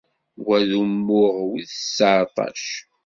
Wa 0.45 0.57
d 0.67 0.69
umuɣ 0.81 1.35
wis 1.49 1.71
tseɛṭac. 1.75 2.63